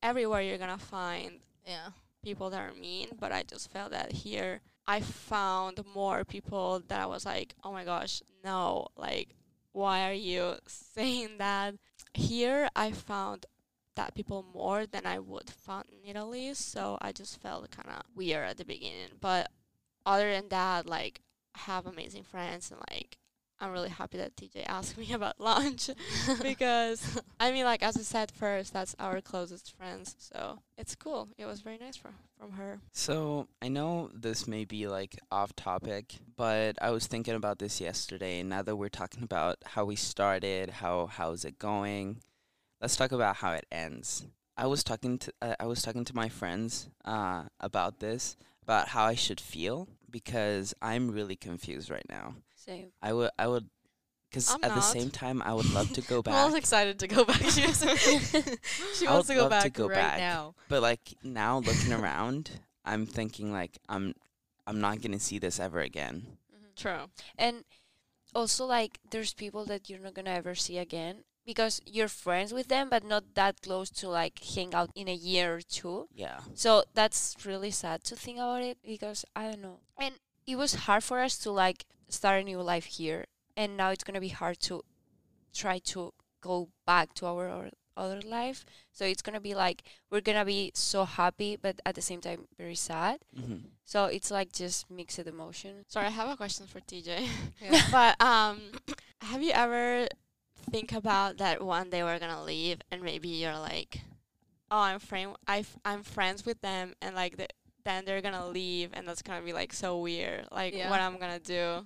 everywhere 0.02 0.42
you're 0.42 0.58
gonna 0.58 0.78
find 0.78 1.40
yeah, 1.66 1.90
people 2.24 2.50
that 2.52 2.62
are 2.62 2.74
mean, 2.74 3.08
but 3.20 3.32
I 3.32 3.44
just 3.44 3.72
felt 3.72 3.92
that 3.92 4.12
here 4.12 4.62
I 4.90 5.02
found 5.02 5.86
more 5.94 6.26
people 6.26 6.82
that 6.88 7.00
I 7.00 7.06
was 7.06 7.24
like, 7.24 7.54
oh 7.64 7.72
my 7.72 7.84
gosh, 7.86 8.24
no, 8.44 8.88
like, 8.98 9.36
why 9.72 10.10
are 10.10 10.14
you 10.14 10.56
saying 10.68 11.38
that? 11.38 11.76
Here 12.16 12.68
I 12.76 12.92
found 12.92 13.46
that 13.96 14.16
people 14.16 14.44
more 14.52 14.88
than 14.88 15.06
I 15.06 15.20
would 15.20 15.48
found 15.48 15.86
in 15.92 16.10
Italy, 16.10 16.56
so 16.56 16.98
I 17.04 17.12
just 17.12 17.40
felt 17.40 17.70
kind 17.70 17.88
of 17.88 18.02
weird 18.16 18.50
at 18.50 18.58
the 18.58 18.66
beginning. 18.66 19.10
But 19.22 19.52
other 20.08 20.32
than 20.32 20.50
that, 20.50 20.88
like, 20.88 21.22
I 21.54 21.60
have 21.60 21.86
amazing 21.86 22.24
friends 22.24 22.72
and 22.72 22.82
like. 22.90 23.19
I'm 23.62 23.72
really 23.72 23.90
happy 23.90 24.18
that 24.18 24.36
TJ 24.36 24.66
asked 24.66 24.98
me 24.98 25.12
about 25.14 25.40
lunch 25.40 25.90
because 26.42 27.22
I 27.40 27.52
mean, 27.52 27.66
like 27.66 27.84
as 27.84 27.98
I 27.98 28.02
said 28.02 28.32
first, 28.32 28.74
that's 28.74 28.96
our 29.00 29.22
closest 29.22 29.76
friends, 29.76 30.16
so 30.20 30.60
it's 30.78 30.96
cool. 30.96 31.30
It 31.38 31.46
was 31.46 31.62
very 31.62 31.78
nice 31.78 31.98
from 31.98 32.16
from 32.40 32.54
her. 32.54 32.80
So 32.94 33.48
I 33.62 33.68
know 33.68 34.10
this 34.14 34.48
may 34.48 34.66
be 34.66 34.88
like 34.88 35.20
off 35.32 35.56
topic, 35.56 36.16
but 36.38 36.78
I 36.82 36.92
was 36.92 37.08
thinking 37.08 37.36
about 37.36 37.60
this 37.60 37.82
yesterday. 37.82 38.40
And 38.40 38.50
now 38.50 38.62
that 38.62 38.78
we're 38.78 38.90
talking 38.90 39.24
about 39.24 39.58
how 39.66 39.86
we 39.86 39.96
started, 39.96 40.70
how 40.70 41.08
how's 41.08 41.44
it 41.46 41.60
going, 41.60 42.22
let's 42.82 42.96
talk 42.96 43.12
about 43.12 43.38
how 43.38 43.54
it 43.54 43.66
ends. 43.72 44.26
I 44.56 44.68
was 44.68 44.84
talking 44.84 45.18
to 45.20 45.34
uh, 45.42 45.56
I 45.60 45.66
was 45.66 45.82
talking 45.82 46.06
to 46.06 46.16
my 46.16 46.30
friends 46.30 46.90
uh, 47.06 47.44
about 47.60 48.00
this, 48.00 48.38
about 48.64 48.90
how 48.90 49.06
I 49.06 49.16
should 49.16 49.40
feel 49.40 49.88
because 50.10 50.74
I'm 50.82 51.12
really 51.12 51.36
confused 51.36 51.90
right 51.90 52.06
now. 52.10 52.36
Same. 52.70 52.88
I 53.02 53.12
would 53.14 53.32
I 53.38 53.48
would 53.52 53.68
because 54.30 54.48
at 54.54 54.62
the 54.80 54.82
same 54.96 55.10
time 55.10 55.42
I 55.42 55.54
would 55.58 55.70
love 55.74 55.90
to 55.98 56.02
go 56.02 56.22
I'm 56.28 56.34
almost 56.34 56.58
excited 56.58 57.00
to 57.00 57.08
go 57.08 57.26
back. 57.26 57.42
She, 57.56 57.66
was- 57.66 57.82
she 58.98 59.08
I 59.08 59.12
wants 59.14 59.28
would 59.28 59.34
to 59.36 59.40
go 59.42 59.48
love 59.48 59.64
to 59.64 59.70
back 59.70 59.74
go 59.74 59.88
right 59.88 59.96
back. 59.96 60.20
now. 60.20 60.54
but 60.72 60.82
like 60.90 61.06
now 61.24 61.54
looking 61.60 61.94
around, 61.94 62.42
I'm 62.86 63.06
thinking 63.06 63.52
like 63.60 63.78
I'm 63.90 64.14
I'm 64.68 64.80
not 64.80 65.02
gonna 65.02 65.20
see 65.20 65.40
this 65.40 65.60
ever 65.60 65.80
again. 65.82 66.16
Mm-hmm. 66.54 66.74
True. 66.76 67.04
And 67.38 67.64
also, 68.36 68.66
like, 68.66 69.00
there's 69.10 69.34
people 69.34 69.66
that 69.66 69.90
you're 69.90 70.00
not 70.06 70.14
gonna 70.14 70.30
ever 70.42 70.54
see 70.54 70.78
again 70.78 71.24
because 71.46 71.82
you're 71.86 72.08
friends 72.26 72.54
with 72.54 72.68
them, 72.68 72.88
but 72.90 73.04
not 73.04 73.24
that 73.34 73.62
close 73.64 73.90
to 73.90 74.08
like 74.08 74.38
hang 74.56 74.76
out 74.76 74.92
in 74.94 75.08
a 75.08 75.14
year 75.30 75.56
or 75.56 75.62
two. 75.62 76.08
Yeah. 76.14 76.42
So 76.54 76.84
that's 76.94 77.36
really 77.44 77.72
sad 77.72 78.04
to 78.04 78.16
think 78.16 78.38
about 78.38 78.62
it 78.62 78.78
because 78.86 79.26
I 79.36 79.50
don't 79.50 79.62
know. 79.64 79.80
And 79.98 80.14
it 80.46 80.58
was 80.58 80.86
hard 80.86 81.04
for 81.04 81.20
us 81.20 81.38
to 81.40 81.50
like 81.52 81.86
start 82.10 82.42
a 82.42 82.44
new 82.44 82.62
life 82.62 82.86
here, 82.86 83.26
and 83.56 83.78
now 83.78 83.90
it's 83.92 84.04
gonna 84.04 84.20
be 84.22 84.30
hard 84.30 84.60
to 84.62 84.84
try 85.54 85.80
to 85.80 86.14
go 86.42 86.70
back 86.86 87.14
to 87.16 87.26
our 87.26 87.50
or- 87.50 87.70
other 87.98 88.22
life. 88.22 88.64
So 88.94 89.04
it's 89.06 89.22
gonna 89.22 89.42
be 89.42 89.54
like 89.56 89.84
we're 90.10 90.22
gonna 90.22 90.46
be 90.46 90.72
so 90.74 91.04
happy, 91.06 91.58
but 91.58 91.82
at 91.86 91.96
the 91.96 92.02
same 92.02 92.22
time 92.22 92.48
very 92.58 92.76
sad. 92.76 93.20
hmm 93.36 93.58
So 93.86 94.06
it's 94.06 94.32
like 94.32 94.52
just 94.54 94.90
mixed 94.90 95.20
emotion. 95.20 95.84
Sorry, 95.88 96.06
I 96.08 96.12
have 96.12 96.30
a 96.30 96.38
question 96.38 96.66
for 96.68 96.80
TJ. 96.80 97.28
Yeah. 97.62 97.82
but 97.92 98.22
um, 98.24 98.62
have 99.22 99.42
you 99.44 99.52
ever 99.52 100.08
think 100.72 100.94
about 100.94 101.38
that 101.38 101.62
one 101.64 101.90
day 101.90 102.04
we're 102.04 102.20
gonna 102.20 102.44
leave 102.44 102.80
and 102.92 103.02
maybe 103.02 103.28
you're 103.28 103.58
like, 103.60 104.00
oh, 104.72 104.80
I'm 104.80 105.00
friend, 105.00 105.36
I 105.48 105.60
f- 105.60 105.78
I'm 105.84 106.04
friends 106.04 106.46
with 106.46 106.62
them, 106.62 106.94
and 107.02 107.16
like 107.16 107.36
the, 107.38 107.48
then 107.84 108.06
they're 108.06 108.22
gonna 108.22 108.48
leave, 108.48 108.92
and 108.94 109.06
that's 109.08 109.22
gonna 109.24 109.42
be 109.44 109.52
like 109.52 109.74
so 109.74 110.00
weird. 110.00 110.46
Like 110.52 110.74
Yeah. 110.74 110.90
what 110.90 111.02
I'm 111.02 111.18
gonna 111.18 111.40
do. 111.40 111.86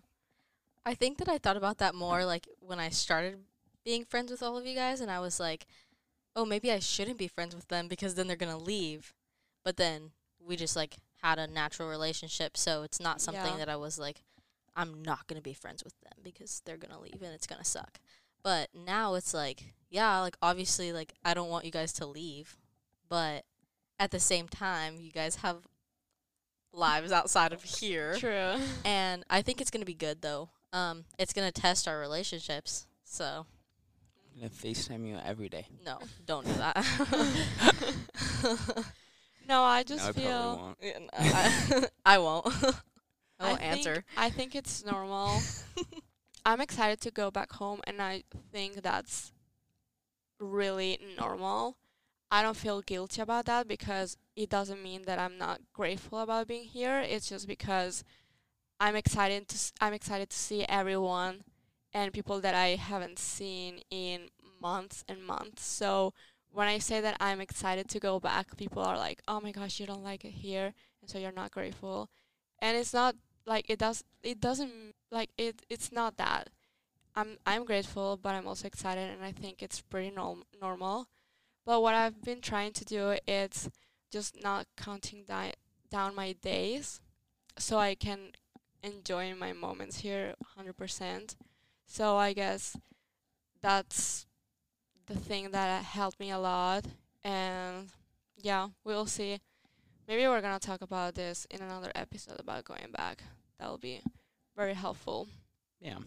I 0.86 0.94
think 0.96 1.18
that 1.20 1.30
I 1.30 1.38
thought 1.38 1.58
about 1.58 1.78
that 1.80 1.96
more 1.96 2.26
like 2.26 2.48
when 2.60 2.80
I 2.80 2.90
started 2.90 3.40
being 3.86 4.06
friends 4.06 4.32
with 4.32 4.44
all 4.44 4.58
of 4.58 4.66
you 4.66 4.76
guys, 4.76 5.02
and 5.02 5.10
I 5.12 5.20
was 5.20 5.40
like, 5.40 5.66
oh, 6.36 6.46
maybe 6.46 6.72
I 6.72 6.80
shouldn't 6.80 7.18
be 7.18 7.28
friends 7.28 7.56
with 7.56 7.68
them 7.68 7.88
because 7.88 8.16
then 8.16 8.28
they're 8.28 8.36
gonna 8.36 8.58
leave. 8.58 9.14
But 9.64 9.78
then 9.78 10.12
we 10.40 10.56
just 10.56 10.76
like 10.76 10.98
had 11.22 11.40
a 11.40 11.48
natural 11.48 11.90
relationship, 11.90 12.58
so 12.58 12.84
it's 12.84 13.00
not 13.00 13.22
something 13.22 13.54
Yeah. 13.54 13.58
that 13.58 13.70
I 13.70 13.76
was 13.78 13.98
like, 13.98 14.24
I'm 14.76 15.04
not 15.04 15.28
gonna 15.28 15.42
be 15.42 15.54
friends 15.54 15.84
with 15.84 16.00
them 16.02 16.14
because 16.24 16.62
they're 16.66 16.78
gonna 16.78 17.00
leave 17.00 17.22
and 17.22 17.34
it's 17.34 17.48
gonna 17.48 17.64
suck. 17.64 18.00
But 18.42 18.70
now 18.74 19.14
it's 19.16 19.34
like, 19.34 19.74
yeah, 19.90 20.20
like 20.20 20.36
obviously, 20.42 20.92
like 20.92 21.14
I 21.24 21.34
don't 21.34 21.50
want 21.50 21.66
you 21.66 21.72
guys 21.72 21.94
to 21.94 22.06
leave, 22.06 22.58
but 23.08 23.46
at 24.00 24.12
the 24.12 24.20
same 24.20 24.48
time, 24.50 25.00
you 25.00 25.12
guys 25.12 25.38
have 25.38 25.68
lives 26.74 27.12
outside 27.12 27.54
of 27.54 27.64
here. 27.64 28.16
True. 28.18 28.56
And 28.84 29.24
I 29.30 29.42
think 29.42 29.62
it's 29.62 29.70
gonna 29.72 29.86
be 29.86 29.94
good 29.94 30.22
though. 30.22 30.50
Um, 30.74 31.06
it's 31.18 31.32
gonna 31.34 31.52
test 31.52 31.88
our 31.88 32.00
relationships. 32.00 32.88
So 33.06 33.46
I'm 34.36 34.42
gonna 34.42 34.50
FaceTime 34.50 35.08
you 35.08 35.18
every 35.24 35.48
day. 35.48 35.68
no, 35.86 36.00
don't 36.26 36.46
do 36.46 36.54
that. 36.54 36.76
no, 39.48 39.64
I 39.64 39.84
just 39.84 40.04
No, 40.04 40.10
I 40.10 40.14
feel. 40.14 40.56
probably 40.56 40.64
won't. 40.64 40.78
Yeah, 40.82 41.00
no, 41.00 41.08
I, 41.14 41.88
I 42.06 42.18
won't. 42.18 42.48
I 43.40 43.48
won't 43.50 43.60
think- 43.60 43.62
answer. 43.62 44.06
I 44.18 44.30
think 44.30 44.56
it's 44.56 44.84
normal. 44.86 45.40
I'm 46.46 46.60
excited 46.60 47.00
to 47.02 47.12
go 47.12 47.32
back 47.32 47.54
home, 47.54 47.80
and 47.88 48.02
I 48.02 48.24
think 48.52 48.82
that's 48.82 49.32
really 50.40 51.00
normal. 51.18 51.78
I 52.30 52.42
don't 52.42 52.58
feel 52.58 52.82
guilty 52.82 53.22
about 53.22 53.46
that 53.46 53.68
because 53.68 54.18
it 54.36 54.50
doesn't 54.50 54.82
mean 54.82 55.04
that 55.04 55.20
I'm 55.20 55.38
not 55.38 55.62
grateful 55.72 56.20
about 56.20 56.48
being 56.48 56.66
here. 56.66 57.00
It's 57.00 57.30
just 57.30 57.48
because 57.48 58.04
I'm 58.84 58.98
excited 58.98 59.48
to 59.48 59.58
I'm 59.80 59.94
excited 59.94 60.30
to 60.30 60.38
see 60.38 60.66
everyone 60.68 61.36
and 61.94 62.12
people 62.12 62.42
that 62.42 62.54
I 62.54 62.76
haven't 62.76 63.18
seen 63.18 63.80
in 63.90 64.28
months 64.62 65.06
and 65.08 65.24
months. 65.26 65.64
So 65.64 66.14
when 66.52 66.68
I 66.68 66.80
say 66.80 67.00
that 67.00 67.16
I'm 67.22 67.40
excited 67.40 67.88
to 67.90 68.00
go 68.00 68.20
back, 68.20 68.58
people 68.58 68.84
are 68.84 68.98
like, 68.98 69.22
"Oh 69.26 69.40
my 69.40 69.52
gosh, 69.54 69.80
you 69.80 69.86
don't 69.88 70.04
like 70.04 70.26
it 70.26 70.34
here, 70.46 70.74
and 71.00 71.10
so 71.10 71.18
you're 71.18 71.32
not 71.42 71.52
grateful." 71.52 72.10
And 72.60 72.76
it's 72.76 72.94
not 72.94 73.16
like 73.46 73.70
it 73.70 73.80
does 73.80 74.04
it 74.22 74.42
doesn't 74.42 74.94
like 75.12 75.30
it 75.38 75.62
it's 75.70 75.92
not 75.92 76.18
that 76.18 76.50
i'm 77.16 77.38
i'm 77.46 77.66
grateful 77.66 78.18
but 78.22 78.34
i'm 78.36 78.48
also 78.48 78.68
excited 78.68 79.10
and 79.10 79.24
i 79.24 79.32
think 79.32 79.62
it's 79.62 79.82
pretty 79.82 80.10
norm- 80.10 80.46
normal 80.62 81.08
but 81.66 81.82
what 81.82 81.94
i've 81.94 82.22
been 82.24 82.42
trying 82.42 82.72
to 82.72 82.86
do 82.86 83.18
is 83.28 83.70
just 84.12 84.42
not 84.42 84.66
counting 84.78 85.24
di- 85.28 85.54
down 85.92 86.16
my 86.16 86.32
days 86.42 87.02
so 87.58 87.78
i 87.78 87.96
can 87.96 88.32
enjoy 88.84 89.34
my 89.34 89.54
moments 89.54 90.00
here 90.00 90.34
100% 90.60 91.36
so 91.86 92.18
i 92.18 92.34
guess 92.34 92.78
that's 93.62 94.26
the 95.08 95.16
thing 95.16 95.52
that 95.52 95.84
helped 95.84 96.20
me 96.20 96.32
a 96.32 96.38
lot 96.38 96.86
and 97.24 97.90
yeah 98.38 98.68
we'll 98.84 99.06
see 99.06 99.40
Maybe 100.08 100.28
we're 100.28 100.42
gonna 100.42 100.60
talk 100.60 100.82
about 100.82 101.16
this 101.16 101.48
in 101.50 101.62
another 101.62 101.92
episode 101.96 102.40
about 102.40 102.66
going 102.66 102.92
back. 102.96 103.24
That 103.60 103.70
will 103.70 103.78
be 103.78 104.02
very 104.56 104.74
helpful. 104.74 105.30
Yeah. 105.80 106.00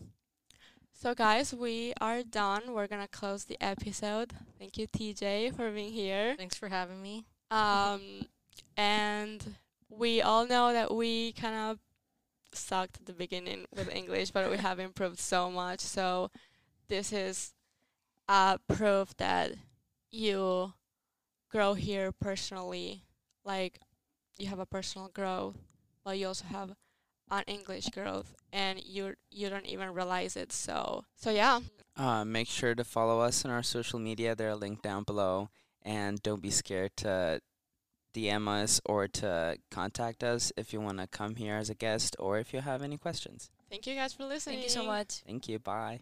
So, 0.93 1.15
guys, 1.15 1.55
we 1.55 1.95
are 2.01 2.23
done. 2.23 2.75
We're 2.75 2.89
gonna 2.89 3.09
close 3.09 3.45
the 3.45 3.57
episode. 3.61 4.35
Thank 4.59 4.77
you, 4.77 4.87
TJ, 4.87 5.55
for 5.57 5.71
being 5.71 5.93
here. 5.93 6.35
Thanks 6.37 6.57
for 6.57 6.69
having 6.69 7.01
me. 7.01 7.25
Um, 7.51 8.27
and 8.77 9.55
we 9.89 10.21
all 10.21 10.47
know 10.47 10.73
that 10.73 10.95
we 10.95 11.33
kind 11.33 11.55
of 11.55 11.79
sucked 12.53 12.99
at 12.99 13.07
the 13.07 13.13
beginning 13.13 13.67
with 13.75 13.95
English, 13.95 14.31
but 14.31 14.51
we 14.51 14.57
have 14.59 14.79
improved 14.79 15.19
so 15.19 15.51
much. 15.51 15.81
So, 15.81 16.31
this 16.89 17.13
is 17.13 17.53
a 18.29 18.59
proof 18.69 19.17
that 19.17 19.53
you 20.11 20.73
grow 21.51 21.75
here 21.75 22.13
personally. 22.13 23.03
Like, 23.45 23.81
you 24.39 24.49
have 24.49 24.59
a 24.59 24.67
personal 24.67 25.09
growth, 25.09 25.57
but 26.05 26.19
you 26.19 26.29
also 26.29 26.47
have 26.47 26.75
an 27.31 27.45
English 27.47 27.87
growth, 27.91 28.35
and 28.53 28.83
you 28.83 29.15
you 29.31 29.49
don't 29.49 29.67
even 29.67 29.93
realize 29.93 30.37
it. 30.37 30.53
So, 30.53 31.05
so 31.17 31.31
yeah. 31.31 31.61
Uh, 31.97 32.25
make 32.25 32.47
sure 32.47 32.75
to 32.75 32.85
follow 32.85 33.21
us 33.21 33.45
on 33.45 33.51
our 33.51 33.63
social 33.63 33.99
media. 33.99 34.35
They're 34.35 34.55
linked 34.55 34.83
down 34.83 35.05
below. 35.05 35.49
And 35.83 36.21
don't 36.21 36.43
be 36.43 36.51
scared 36.51 36.97
to 36.99 37.41
DM 38.17 38.49
us 38.49 38.81
or 38.87 39.07
to 39.09 39.59
contact 39.71 40.25
us 40.25 40.51
if 40.57 40.73
you 40.73 40.81
want 40.81 40.99
to 40.99 41.07
come 41.07 41.37
here 41.37 41.57
as 41.57 41.69
a 41.69 41.75
guest 41.75 42.17
or 42.19 42.39
if 42.39 42.55
you 42.55 42.61
have 42.61 42.83
any 42.83 42.97
questions. 42.97 43.51
Thank 43.69 43.87
you 43.87 43.95
guys 43.95 44.15
for 44.15 44.25
listening. 44.25 44.57
Thank 44.57 44.65
you 44.65 44.71
so 44.71 44.85
much. 44.85 45.23
Thank 45.27 45.49
you. 45.49 45.59
Bye. 45.59 46.01